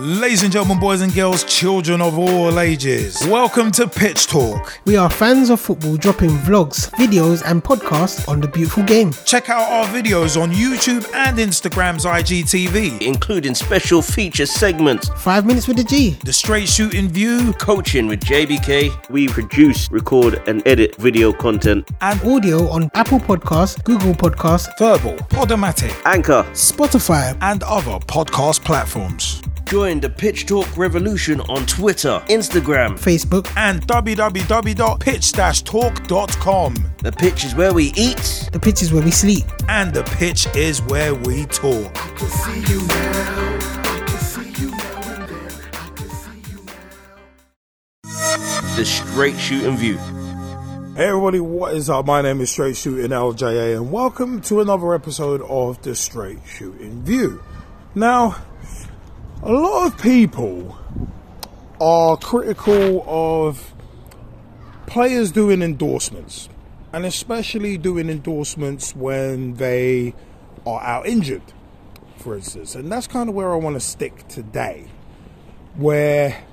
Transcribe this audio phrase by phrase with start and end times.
[0.00, 4.78] Ladies and gentlemen, boys and girls, children of all ages, welcome to Pitch Talk.
[4.84, 9.12] We are fans of football dropping vlogs, videos, and podcasts on the beautiful game.
[9.24, 13.02] Check out our videos on YouTube and Instagram's IGTV.
[13.02, 16.10] including special feature segments, Five minutes with the G.
[16.24, 19.10] The Straight Shooting View coaching with JBK.
[19.10, 21.90] We produce, record, and edit video content.
[22.00, 26.44] and Audio on Apple Podcasts, Google Podcasts, Vurbl, Podomatic, Anchor.
[26.52, 27.36] Spotify.
[27.40, 29.42] and other podcast platforms.
[29.70, 32.98] Join the Pitch Talk revolution on Twitter, Instagram.
[32.98, 33.48] Facebook.
[33.56, 36.74] And www.pitch-talk.com.
[36.98, 38.48] The pitch is where we eat.
[38.52, 39.44] The pitch is where we sleep.
[39.68, 41.94] And the pitch is where we talk.
[48.74, 49.98] The straight shooting view.
[50.96, 52.06] Hey everybody, what is up?
[52.06, 57.04] My name is Straight Shooting LJA and welcome to another episode of the Straight Shooting
[57.04, 57.40] View.
[57.94, 58.34] Now,
[59.42, 60.78] a lot of people
[61.80, 63.72] are critical of
[64.86, 66.48] players doing endorsements
[66.92, 70.14] and especially doing endorsements when they
[70.66, 71.42] are out injured,
[72.16, 72.74] for instance.
[72.74, 74.88] And that's kind of where I want to stick today,
[75.76, 76.44] where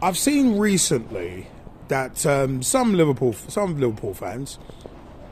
[0.00, 1.48] I've seen recently
[1.88, 4.58] that um, some Liverpool some Liverpool fans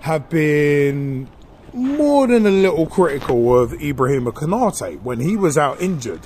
[0.01, 1.29] have been
[1.73, 6.21] more than a little critical of Ibrahim Konate when he was out injured,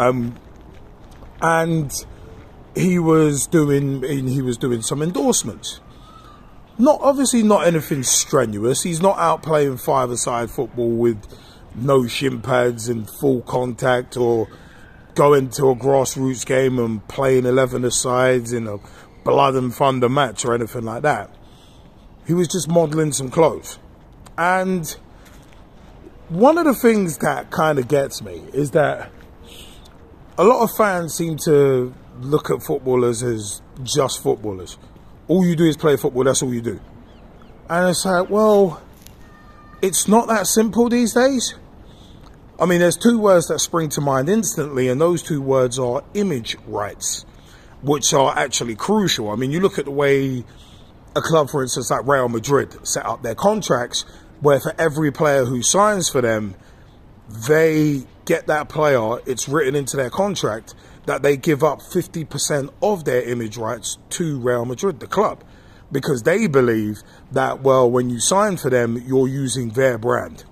[0.00, 0.34] um,
[1.42, 1.92] and
[2.74, 5.80] he was doing he was doing some endorsements.
[6.78, 8.82] Not obviously not anything strenuous.
[8.82, 11.22] He's not out playing five-a-side football with
[11.74, 14.48] no shin pads and full contact or
[15.14, 18.78] going to a grassroots game and playing 11 asides in a
[19.24, 21.30] blood and thunder match or anything like that.
[22.26, 23.78] He was just modelling some clothes.
[24.38, 24.88] And
[26.30, 29.10] one of the things that kind of gets me is that
[30.40, 34.78] a lot of fans seem to look at footballers as just footballers.
[35.28, 36.80] All you do is play football, that's all you do.
[37.68, 38.80] And it's like, well,
[39.82, 41.54] it's not that simple these days.
[42.58, 46.02] I mean, there's two words that spring to mind instantly, and those two words are
[46.14, 47.26] image rights,
[47.82, 49.28] which are actually crucial.
[49.28, 50.42] I mean, you look at the way
[51.14, 54.06] a club, for instance, like Real Madrid, set up their contracts,
[54.40, 56.54] where for every player who signs for them,
[57.28, 60.74] they get that player, it's written into their contract
[61.06, 65.42] that they give up 50% of their image rights to Real Madrid, the club,
[65.90, 70.44] because they believe that, well, when you sign for them, you're using their brand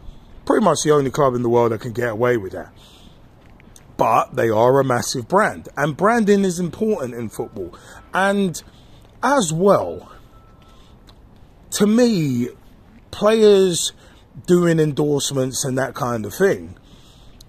[0.49, 2.73] pretty much the only club in the world that can get away with that.
[3.99, 7.77] But they are a massive brand, and branding is important in football.
[8.15, 8.61] And
[9.23, 10.11] as well,
[11.73, 12.49] to me,
[13.11, 13.93] players
[14.47, 16.79] doing endorsements and that kind of thing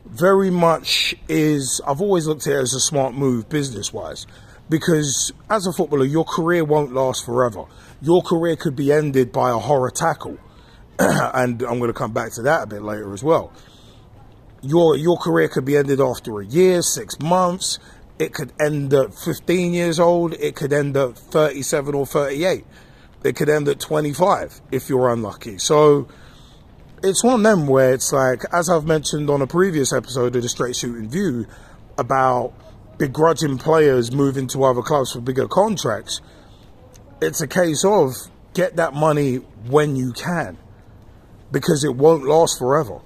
[0.09, 4.25] very much is, I've always looked at it as a smart move business wise.
[4.69, 7.65] Because as a footballer, your career won't last forever.
[8.01, 10.37] Your career could be ended by a horror tackle
[10.99, 13.53] and I'm going to come back to that a bit later as well.
[14.61, 17.79] Your your career could be ended after a year, six months.
[18.17, 20.33] It could end at 15 years old.
[20.33, 22.65] It could end at 37 or 38.
[23.23, 25.57] It could end at 25 if you're unlucky.
[25.57, 26.09] So
[27.03, 30.41] it's one of them where it's like, as I've mentioned on a previous episode of
[30.41, 31.45] the Straight Shooting View
[31.97, 32.53] about
[32.97, 36.21] begrudging players moving to other clubs for bigger contracts.
[37.21, 38.13] It's a case of
[38.53, 40.57] get that money when you can
[41.51, 42.99] because it won't last forever.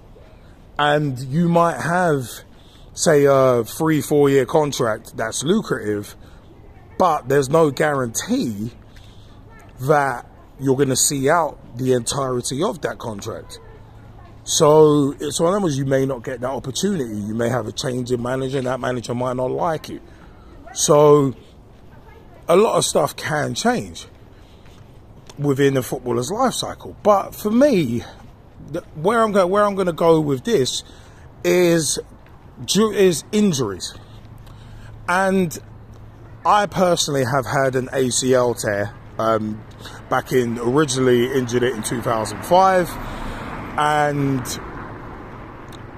[0.79, 2.25] And you might have,
[2.93, 6.15] say, a three, four year contract that's lucrative,
[6.97, 8.71] but there's no guarantee
[9.81, 10.25] that
[10.59, 13.59] you're going to see out the entirety of that contract.
[14.45, 17.15] So it's one of as you may not get that opportunity.
[17.15, 20.01] You may have a change in manager, and that manager might not like you.
[20.73, 21.33] So
[22.47, 24.07] a lot of stuff can change
[25.37, 26.95] within a footballer's life cycle.
[27.03, 28.03] But for me,
[28.95, 30.83] where I'm going, where I'm going to go with this
[31.43, 31.99] is
[32.75, 33.93] is injuries,
[35.07, 35.57] and
[36.45, 38.93] I personally have had an ACL tear.
[39.19, 39.63] Um,
[40.09, 42.89] back in originally injured it in 2005,
[43.77, 44.43] and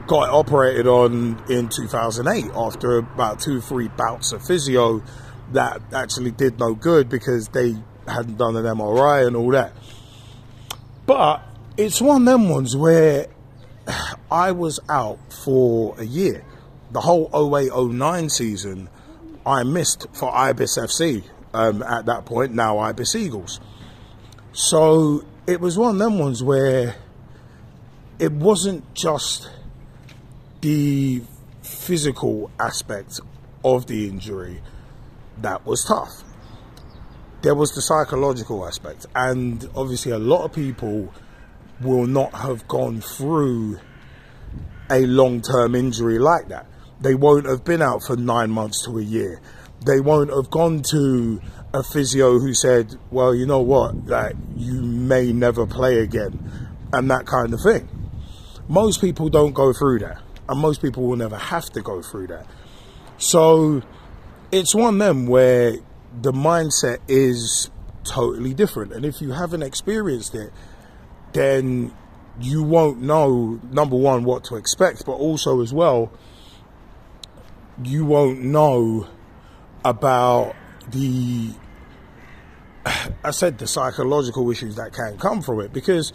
[0.08, 5.02] got operated on in 2008 after about two, three bouts of physio
[5.52, 7.76] that actually did no good because they
[8.08, 9.74] hadn't done an MRI and all that.
[11.06, 11.44] But
[11.78, 13.28] it's one of them ones where
[14.32, 16.44] I was out for a year.
[16.92, 18.90] The whole 08 09 season,
[19.46, 21.24] I missed for Ibis FC
[21.54, 23.60] um, at that point, now Ibis Eagles.
[24.54, 26.96] So it was one of them ones where
[28.20, 29.50] it wasn't just
[30.62, 31.22] the
[31.62, 33.20] physical aspect
[33.64, 34.62] of the injury
[35.42, 36.24] that was tough.
[37.42, 41.14] There was the psychological aspect, and obviously, a lot of people
[41.82, 43.80] will not have gone through
[44.90, 46.66] a long term injury like that.
[47.02, 49.42] They won't have been out for nine months to a year.
[49.86, 51.42] They won't have gone to
[51.74, 57.12] a physio who said, well, you know what, that you may never play again, and
[57.12, 57.88] that kind of thing.
[58.68, 62.28] Most people don't go through that, and most people will never have to go through
[62.28, 62.46] that.
[63.18, 63.82] So
[64.52, 65.76] it's one of them where
[66.22, 67.70] the mindset is
[68.04, 68.94] totally different.
[68.94, 70.52] And if you haven't experienced it,
[71.34, 71.94] then
[72.40, 76.12] you won't know, number one, what to expect, but also as well,
[77.84, 79.08] you won't know
[79.84, 80.56] about
[80.90, 81.52] the
[83.24, 86.14] I said the psychological issues that can come from it because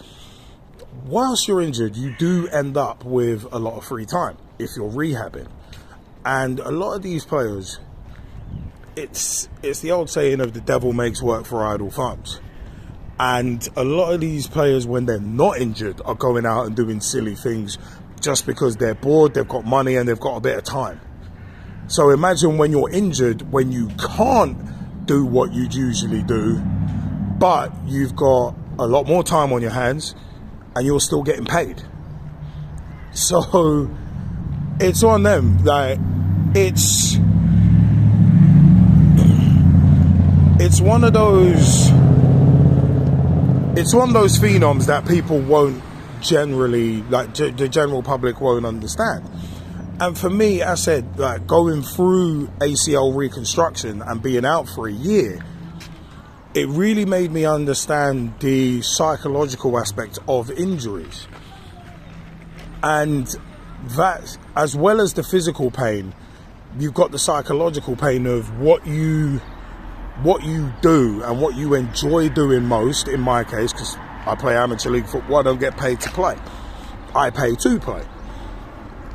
[1.05, 4.91] whilst you're injured, you do end up with a lot of free time if you're
[4.91, 5.49] rehabbing.
[6.25, 7.79] And a lot of these players,
[8.97, 12.41] it's it's the old saying of the devil makes work for idle thumbs.
[13.19, 17.01] And a lot of these players, when they're not injured, are going out and doing
[17.01, 17.77] silly things
[18.21, 21.01] just because they're bored, they've got money, and they've got a bit of time.
[21.87, 26.59] So imagine when you're injured, when you can't do what you'd usually do,
[27.39, 30.15] but you've got a lot more time on your hands
[30.81, 31.83] and you're still getting paid.
[33.13, 33.91] So
[34.81, 35.63] it's on them.
[35.63, 35.99] Like
[36.55, 37.17] it's
[40.59, 41.89] it's one of those
[43.79, 45.83] it's one of those phenoms that people won't
[46.23, 49.29] generally like the general public won't understand
[50.01, 54.93] and for me, I said, like going through ACL reconstruction and being out for a
[54.93, 55.45] year,
[56.55, 61.27] it really made me understand the psychological aspect of injuries.
[62.83, 63.35] And
[63.97, 66.15] that, as well as the physical pain,
[66.79, 69.41] you've got the psychological pain of what you
[70.23, 73.09] what you do and what you enjoy doing most.
[73.09, 73.97] In my case, because
[74.27, 76.37] I play amateur league football, I don't get paid to play.
[77.15, 78.05] I pay to play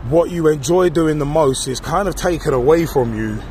[0.10, 3.42] what you enjoy doing the most is kind of taken away from you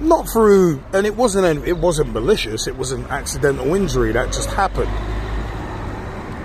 [0.00, 4.48] not through and it wasn't it wasn't malicious it was an accidental injury that just
[4.50, 4.90] happened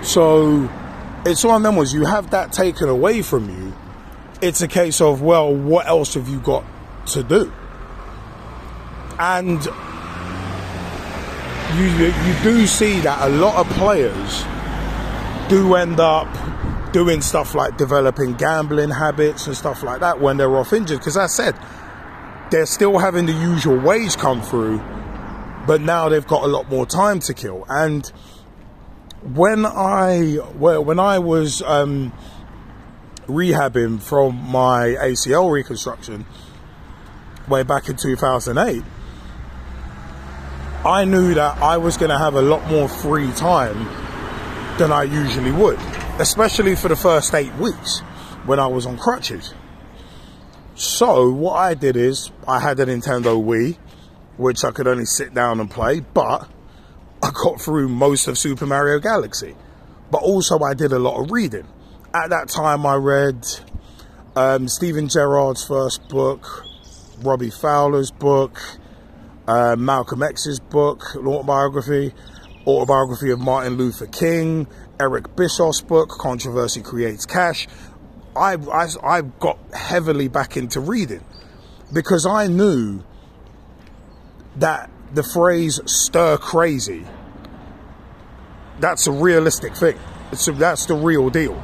[0.06, 0.70] so
[1.26, 3.74] it's one of them was you have that taken away from you
[4.42, 6.66] it's a case of well what else have you got
[7.06, 7.52] to do
[9.20, 9.64] and
[11.78, 14.44] you you do see that a lot of players
[15.50, 16.28] do end up
[16.94, 21.00] doing stuff like developing gambling habits and stuff like that when they're off injured.
[21.00, 21.56] Because I said,
[22.52, 24.78] they're still having the usual wage come through,
[25.68, 27.66] but now they've got a lot more time to kill.
[27.70, 28.06] And
[29.22, 32.14] when I well, when I was um,
[33.26, 36.26] rehabbing from my ACL reconstruction
[37.48, 38.84] way back in 2008,
[40.86, 43.86] I knew that I was going to have a lot more free time
[44.78, 45.80] than I usually would
[46.20, 48.00] especially for the first eight weeks
[48.46, 49.54] when I was on crutches.
[50.76, 53.78] So what I did is I had a Nintendo Wii,
[54.38, 56.48] which I could only sit down and play, but
[57.22, 59.56] I got through most of Super Mario Galaxy.
[60.10, 61.68] But also I did a lot of reading.
[62.14, 63.46] At that time I read
[64.36, 66.66] um, Steven Gerrard's first book,
[67.22, 68.60] Robbie Fowler's book,
[69.48, 72.14] uh, Malcolm X's book, autobiography,
[72.66, 74.68] autobiography of Martin Luther King,
[75.00, 77.68] Eric Bischoff's book, Controversy Creates Cash,
[78.36, 81.24] I, I, I got heavily back into reading
[81.92, 83.04] because I knew
[84.56, 87.06] that the phrase stir crazy,
[88.80, 89.98] that's a realistic thing.
[90.32, 91.62] A, that's the real deal.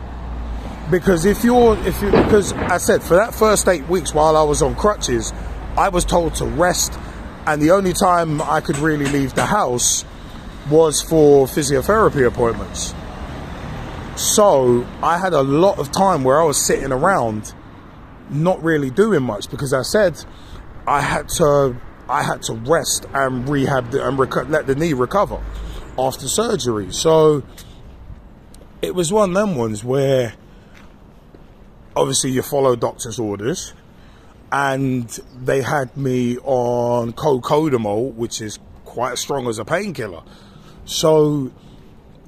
[0.92, 4.44] Because if you're, if you, because I said for that first eight weeks while I
[4.44, 5.34] was on crutches,
[5.78, 6.98] I was told to rest,
[7.46, 10.04] and the only time I could really leave the house
[10.70, 12.94] was for physiotherapy appointments.
[14.20, 17.54] So I had a lot of time where I was sitting around
[18.30, 20.26] not really doing much because I said
[20.86, 21.78] I had to
[22.10, 25.42] I had to rest and rehab the, and reco- let the knee recover
[25.98, 26.92] after surgery.
[26.92, 27.44] So
[28.82, 30.34] it was one of them ones where
[31.96, 33.74] obviously you follow doctor's orders
[34.52, 35.08] and
[35.42, 40.24] they had me on co-codamol, which is quite as strong as a painkiller.
[40.84, 41.54] So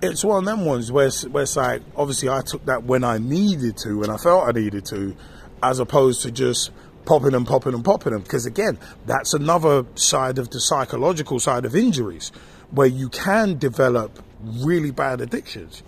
[0.01, 3.17] it's one of them ones where, where it's like, obviously, I took that when I
[3.17, 5.15] needed to, when I felt I needed to,
[5.61, 6.71] as opposed to just
[7.05, 8.21] popping and popping and popping them.
[8.21, 12.31] Because again, that's another side of the psychological side of injuries,
[12.71, 15.83] where you can develop really bad addictions.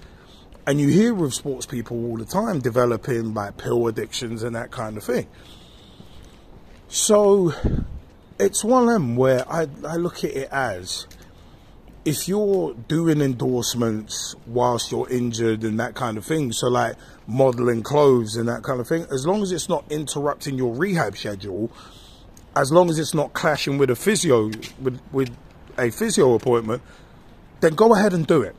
[0.66, 4.72] And you hear with sports people all the time developing like pill addictions and that
[4.72, 5.28] kind of thing.
[6.88, 7.54] So
[8.40, 11.08] it's one of them where I, I look at it as
[12.06, 16.96] if you're doing endorsements whilst you're injured and that kind of thing, so like
[17.28, 21.16] modeling clothes and that kind of thing, as long as it's not interrupting your rehab
[21.16, 21.72] schedule,
[22.56, 25.36] as long as it's not clashing with a physio with with
[25.78, 26.82] a physio appointment,
[27.62, 28.56] then go ahead and do it.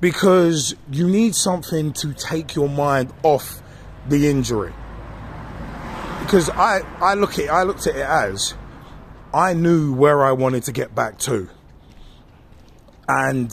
[0.00, 3.62] Because you need something to take your mind off
[4.08, 4.72] the injury.
[6.20, 8.54] Because I, I look at I looked at it as
[9.32, 11.48] I knew where I wanted to get back to.
[13.08, 13.52] And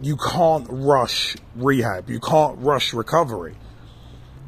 [0.00, 2.10] you can't rush rehab.
[2.10, 3.56] You can't rush recovery.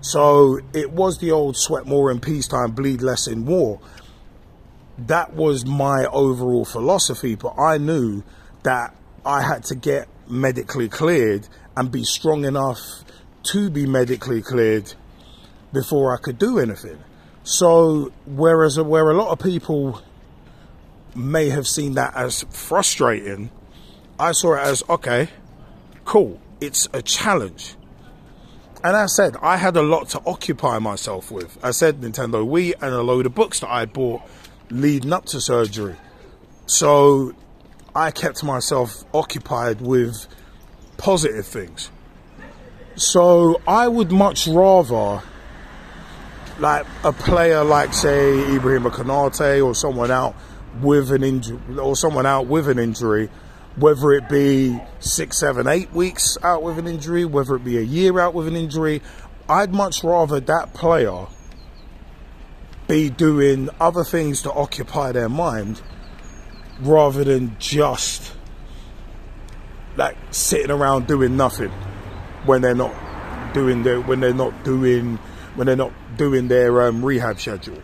[0.00, 3.80] So it was the old sweat more in peacetime, bleed less in war.
[4.98, 8.22] That was my overall philosophy, but I knew
[8.62, 8.94] that
[9.24, 12.80] I had to get medically cleared and be strong enough
[13.44, 14.94] to be medically cleared
[15.72, 16.98] before I could do anything.
[17.44, 20.02] So whereas where a lot of people
[21.14, 23.50] may have seen that as frustrating,
[24.18, 25.28] I saw it as okay,
[26.04, 26.40] cool.
[26.60, 27.74] It's a challenge.
[28.82, 31.58] And I said, I had a lot to occupy myself with.
[31.62, 34.22] I said Nintendo Wii and a load of books that I bought
[34.70, 35.96] leading up to surgery.
[36.66, 37.32] So
[37.94, 40.26] I kept myself occupied with
[40.96, 41.90] positive things.
[42.96, 45.22] So I would much rather
[46.58, 50.34] like a player like say Ibrahim Konate or someone out
[50.80, 53.30] with an injury or someone out with an injury
[53.80, 57.82] whether it be six, seven, eight weeks out with an injury, whether it be a
[57.82, 59.02] year out with an injury,
[59.48, 61.26] I'd much rather that player
[62.86, 65.82] be doing other things to occupy their mind
[66.80, 68.34] rather than just
[69.96, 71.70] like sitting around doing nothing
[72.46, 72.94] when they're not
[73.52, 75.18] doing their when they're not doing
[75.54, 77.82] when they're not doing their um, rehab schedule.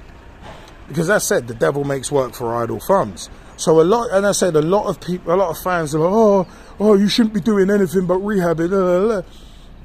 [0.88, 3.30] Because I said, the devil makes work for idle thumbs.
[3.64, 5.98] So a lot, and I said a lot of people, a lot of fans are
[5.98, 6.46] like, oh,
[6.78, 8.68] oh, you shouldn't be doing anything but rehabbing.
[8.68, 9.22] Blah, blah, blah.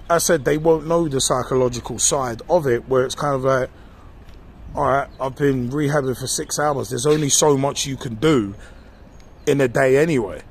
[0.09, 3.69] I said they won't know the psychological side of it, where it's kind of like,
[4.75, 6.89] all right, I've been rehabbing for six hours.
[6.89, 8.53] There's only so much you can do
[9.47, 10.41] in a day anyway.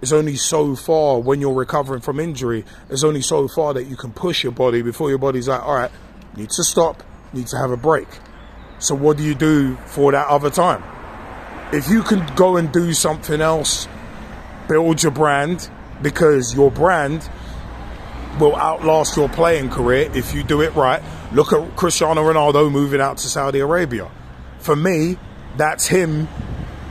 [0.00, 2.64] It's only so far when you're recovering from injury.
[2.88, 5.74] It's only so far that you can push your body before your body's like, all
[5.74, 5.90] right,
[6.36, 7.02] need to stop,
[7.32, 8.06] need to have a break.
[8.78, 10.95] So what do you do for that other time?
[11.72, 13.88] If you can go and do something else,
[14.68, 15.68] build your brand
[16.02, 17.28] because your brand
[18.38, 21.02] will outlast your playing career if you do it right.
[21.32, 24.10] Look at Cristiano Ronaldo moving out to Saudi Arabia.
[24.58, 25.18] For me,
[25.56, 26.28] that's him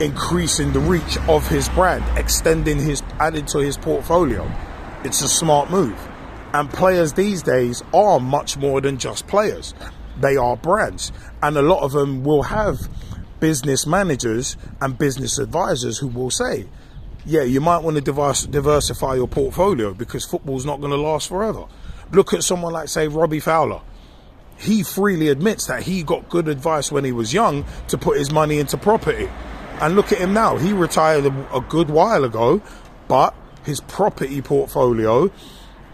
[0.00, 4.50] increasing the reach of his brand, extending his added to his portfolio.
[5.04, 5.98] It's a smart move.
[6.52, 9.74] And players these days are much more than just players.
[10.20, 11.12] They are brands.
[11.42, 12.88] And a lot of them will have
[13.46, 16.66] business managers and business advisors who will say,
[17.24, 21.64] yeah, you might want to diversify your portfolio because football's not going to last forever.
[22.10, 23.82] Look at someone like, say, Robbie Fowler.
[24.58, 28.32] He freely admits that he got good advice when he was young to put his
[28.32, 29.28] money into property.
[29.80, 30.56] And look at him now.
[30.56, 32.60] He retired a, good while ago,
[33.06, 33.32] but
[33.64, 35.30] his property portfolio,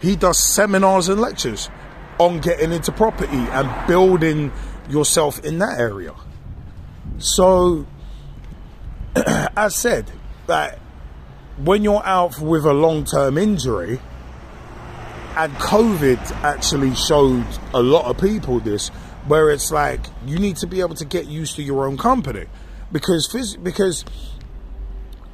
[0.01, 1.69] he does seminars and lectures
[2.17, 4.51] on getting into property and building
[4.89, 6.15] yourself in that area.
[7.19, 7.85] So,
[9.15, 10.11] as said,
[10.47, 10.79] that
[11.57, 13.99] when you're out with a long term injury,
[15.35, 18.89] and COVID actually showed a lot of people this,
[19.27, 22.45] where it's like you need to be able to get used to your own company,
[22.91, 24.05] because phys- because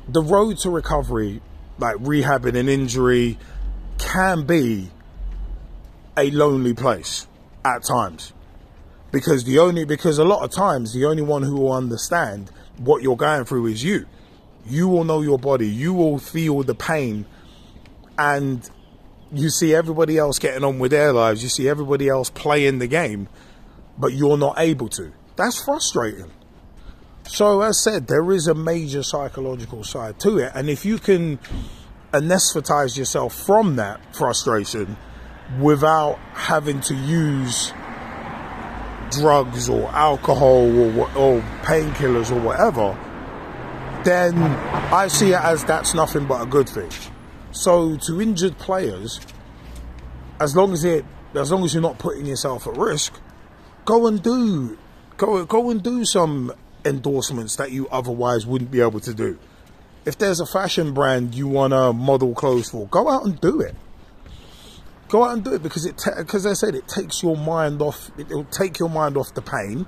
[0.08, 1.42] the road to recovery,
[1.78, 3.38] like rehabbing an injury,
[3.98, 4.90] can be
[6.18, 7.28] a lonely place
[7.64, 8.34] at times
[9.12, 13.02] because the only because a lot of times the only one who will understand what
[13.04, 14.06] you're going through is you.
[14.66, 15.68] You will know your body.
[15.68, 17.26] You will feel the pain.
[18.18, 18.70] And
[19.32, 21.42] you see everybody else getting on with their lives.
[21.42, 23.30] You see everybody else playing the game
[24.00, 25.12] but you're not able to.
[25.36, 26.32] That's frustrating.
[27.28, 30.52] So as I said there is a major psychological side to it.
[30.56, 31.38] And if you can
[32.14, 34.98] anesthetize yourself from that frustration
[35.60, 37.74] without having to use
[39.12, 42.98] drugs or alcohol or, or painkillers or whatever,
[44.04, 44.36] then
[44.94, 46.90] I see it as that's nothing but a good thing.
[47.52, 49.20] So to injured players,
[50.40, 53.20] as long as it, as long as you're not putting yourself at risk,
[53.86, 54.78] go and do,
[55.18, 56.54] go go and do some
[56.86, 59.38] endorsements that you otherwise wouldn't be able to do.
[60.06, 63.60] If there's a fashion brand you want to model clothes for, go out and do
[63.62, 63.76] it.
[65.10, 67.82] Go out and do it because it because ta- I said it takes your mind
[67.82, 68.12] off.
[68.18, 69.88] It will take your mind off the pain,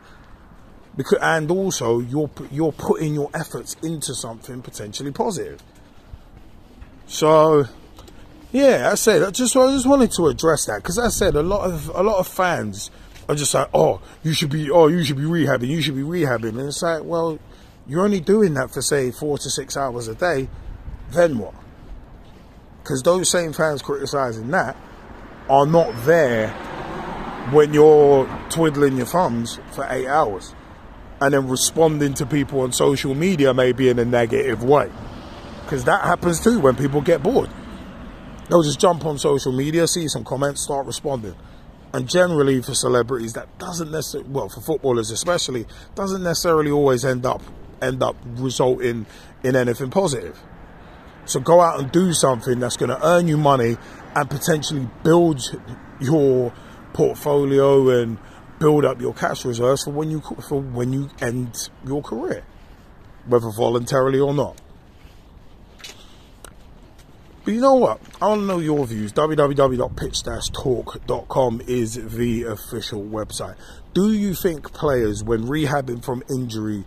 [0.98, 5.62] because and also you're you're putting your efforts into something potentially positive.
[7.06, 7.66] So,
[8.52, 11.44] yeah, I said I just I just wanted to address that because I said a
[11.44, 12.90] lot of a lot of fans
[13.30, 16.02] are just like, oh, you should be oh you should be rehabbing, you should be
[16.02, 17.38] rehabbing, and it's like, well,
[17.88, 20.50] you're only doing that for say four to six hours a day,
[21.12, 21.54] then what?
[22.82, 24.76] Because those same fans criticizing that
[25.52, 26.48] are not there
[27.52, 30.56] when you're twiddling your thumbs for eight hours
[31.20, 34.90] and then responding to people on social media maybe in a negative way.
[35.64, 37.50] Because that happens too when people get bored.
[38.50, 41.36] They'll just jump on social media, see some comments, start responding.
[41.94, 45.66] And generally, for celebrities, that doesn't necessarily, well, for footballers especially,
[45.96, 47.42] doesn't necessarily always end up
[47.82, 49.06] end up resulting
[49.44, 50.42] in anything positive.
[51.26, 53.78] So go out and do something that's going to earn you money
[54.16, 55.42] and potentially build
[56.00, 56.54] your
[56.94, 58.18] portfolio and
[58.60, 62.46] build up your cash reserves for when you for when you end your career,
[63.28, 64.58] whether voluntarily or not.
[67.44, 68.00] But you know what?
[68.22, 69.12] I want to know your views.
[69.14, 73.56] www.pitch-talk.com is the official website.
[73.96, 76.86] Do you think players, when rehabbing from injury,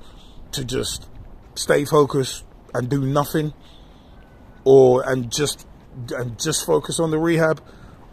[0.52, 1.08] to just
[1.56, 3.52] stay focused and do nothing,
[4.64, 7.60] or and just and uh, just focus on the rehab,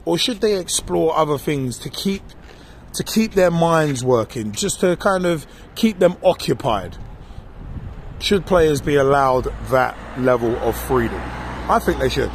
[0.05, 2.23] or should they explore other things to keep
[2.93, 5.45] to keep their minds working, just to kind of
[5.75, 6.97] keep them occupied?
[8.19, 11.19] Should players be allowed that level of freedom?
[11.69, 12.31] I think they should.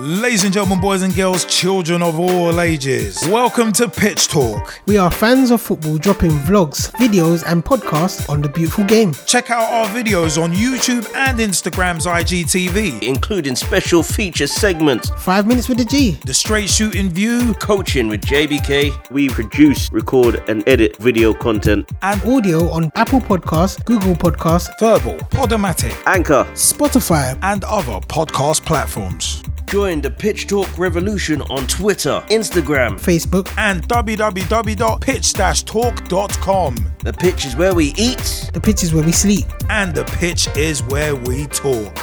[0.07, 4.79] Ladies and gentlemen, boys and girls, children of all ages, welcome to Pitch Talk.
[4.85, 9.13] We are fans of football dropping vlogs, videos, and podcasts on the beautiful game.
[9.25, 13.03] Check out our videos on YouTube and Instagram's IGTV.
[13.03, 16.11] including special feature segments, Five minutes with the G.
[16.25, 19.11] The Straight Shooting View coaching with JBK.
[19.11, 21.91] We produce, record, and edit video content.
[22.01, 26.45] and Audio on Apple Podcasts, Google Podcasts, Vurbl, Podomatic, Anchor.
[26.53, 27.37] Spotify.
[27.41, 29.43] and other podcast platforms.
[29.67, 32.93] Join the Pitch Talk revolution on Twitter, Instagram.
[32.97, 36.75] Facebook, And www.pitch-talk.com.
[37.03, 38.49] The pitch is where we eat.
[38.53, 39.45] the pitch is where we sleep.
[39.69, 41.93] And the pitch is where we talk.